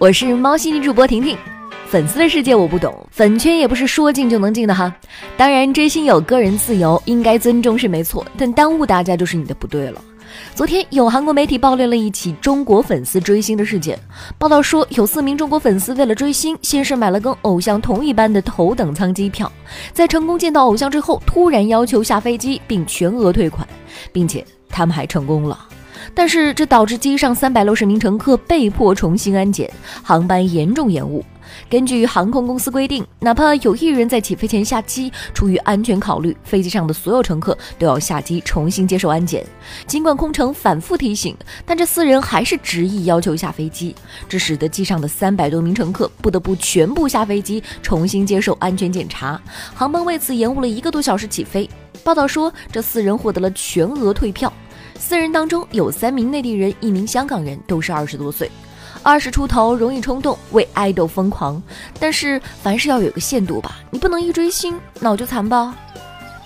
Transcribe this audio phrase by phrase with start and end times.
[0.00, 1.36] 我是猫系女主播婷婷。
[1.86, 4.90] 粉丝的世界我不懂，粉圈也不是说进就能进的哈。
[5.36, 10.00] 当然，追星有个人自由，应该尊重是没错，但耽误大家就是你的不对了。
[10.54, 13.98] 昨天有韩国媒体爆料了一起中国粉丝追星的事件。
[14.38, 19.52] 报道说，有四名中国粉丝为了追星，先是买了跟偶像同一班的头等舱机票，
[19.92, 23.68] 在成功见到偶像之后，突然要求下飞机并全额退款，
[24.14, 25.68] 并且他们还成功了。
[26.14, 29.70] 但是这导致机上三百六十名乘客被迫重新安检，
[30.02, 31.24] 航班严重延误。
[31.68, 39.44] 根据航空公司规定，哪怕有一人在起飞前下机，出于安全考虑，飞机上的所有乘客都要下机重新接受安检。
[39.84, 41.36] 尽管空乘反复提醒，
[41.66, 43.96] 但这四人还是执意要求下飞机，
[44.28, 49.40] 这使得机上的三百多名乘客不得不全部下飞机重新接受安全检查，
[49.74, 51.68] 航班为此延误了一个多小时起飞。
[52.04, 54.52] 报道说，这四人获得了全额退票。
[55.00, 58.48] 四人当中有三名内地人，一名香港人，都是二十多岁。
[59.02, 61.60] 二十出头容易冲动，为爱豆疯狂，
[61.98, 65.74] 但是凡事要有个限度吧，你不能一追星脑就残吧。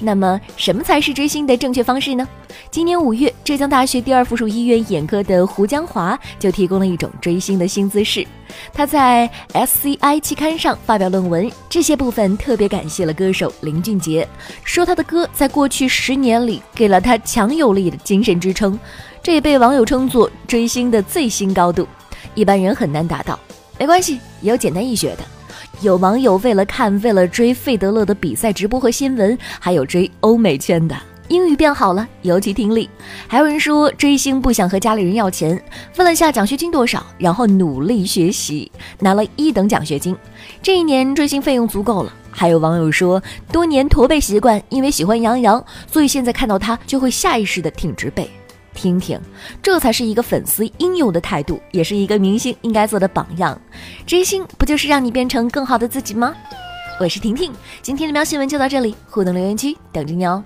[0.00, 2.26] 那么，什么才是追星的正确方式呢？
[2.70, 8.26] 今年五月，浙江大学第二附属医院眼科的胡江华就提供了一种追星的新姿势。
[8.72, 14.28] 他在 SCI 期刊上发表论文，这些部分特别感谢了歌手林俊杰，
[14.64, 18.78] 说他的歌在过去十年里给了他强有力的精神支撑，
[19.22, 21.86] 这也被网友称作追星的最新高度。
[22.34, 23.38] 一般人很难达到，
[23.78, 25.24] 没关系，也有简单易学的。
[25.80, 30.96] 有网友为了看、为了追费德勒的比赛直播和新闻，还有追欧美圈的
[31.28, 32.88] 英语变好了，尤其听力。
[33.26, 35.62] 还有人说追星不想和家里人要钱，
[35.96, 40.16] 问了下奖学金多少，然后努力学习，拿了一等奖学金。
[40.62, 42.12] 这一年追星费用足够了。
[42.30, 43.22] 还有网友说，
[43.52, 48.30] 多年驼背习惯，因为喜欢杨洋，所以现在看到他就会下意识的挺直背。
[48.74, 49.18] 听听，
[49.62, 53.58] 这才是一个粉丝应有的态度，也是一个明星应该做的榜样。
[54.06, 56.34] 追星不就是让你变成更好的自己吗？
[57.00, 60.42] 我是婷婷，今天的喵新闻就到这里，互动留言区等着你哦。